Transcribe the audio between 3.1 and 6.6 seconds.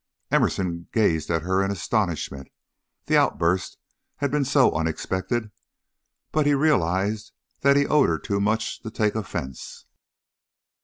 outburst had been so unexpected, but he